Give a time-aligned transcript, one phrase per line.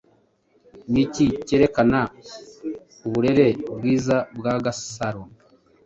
[0.91, 1.99] Ni iki kerekana
[3.07, 5.21] uburere bwiza bwa Gasaro?